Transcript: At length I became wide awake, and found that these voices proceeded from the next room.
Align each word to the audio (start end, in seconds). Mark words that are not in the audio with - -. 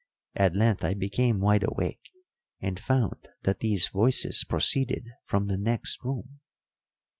At 0.33 0.55
length 0.55 0.83
I 0.83 0.95
became 0.95 1.39
wide 1.41 1.61
awake, 1.63 2.09
and 2.59 2.79
found 2.79 3.27
that 3.43 3.59
these 3.59 3.87
voices 3.89 4.43
proceeded 4.43 5.05
from 5.27 5.45
the 5.45 5.59
next 5.59 6.03
room. 6.03 6.39